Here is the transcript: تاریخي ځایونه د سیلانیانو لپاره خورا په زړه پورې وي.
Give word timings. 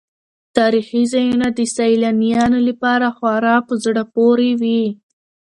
تاریخي 0.57 1.03
ځایونه 1.13 1.47
د 1.53 1.59
سیلانیانو 1.75 2.59
لپاره 2.67 3.07
خورا 3.17 3.55
په 3.67 3.73
زړه 3.83 4.03
پورې 4.15 4.49
وي. 4.61 4.83